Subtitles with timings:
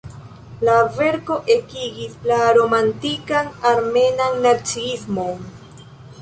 [0.67, 5.47] La verko ekigis la romantikan armenan naciismon.